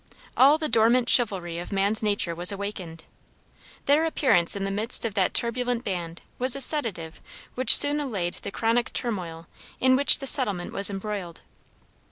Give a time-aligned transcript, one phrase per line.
[0.35, 3.03] All the dormant chivalry of man's nature was awakened.
[3.85, 7.21] Their appearance in the midst of that turbulent band was a sedative
[7.53, 9.45] which soon allayed the chronic turmoil
[9.79, 11.43] in which the settlement was embroiled.